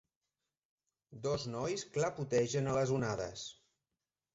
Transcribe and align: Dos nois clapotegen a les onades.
Dos 1.27 1.47
nois 1.57 1.85
clapotegen 1.95 2.71
a 2.71 2.77
les 2.83 2.99
onades. 3.01 3.49